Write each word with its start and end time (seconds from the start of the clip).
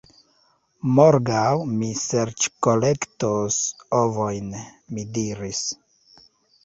Morgaŭ 0.99 1.51
mi 1.73 1.89
serĉkolektos 2.03 3.59
ovojn, 4.01 4.51
mi 4.97 5.07
diris. 5.19 5.63